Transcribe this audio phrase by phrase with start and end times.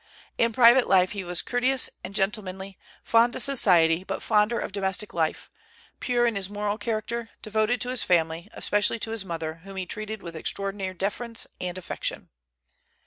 [0.39, 5.13] In private life he was courteous and gentlemanly, fond of society, but fonder of domestic
[5.13, 5.51] life,
[5.99, 9.85] pure in his moral character, devoted to his family, especially to his mother, whom he
[9.85, 12.29] treated with extraordinary deference and affection.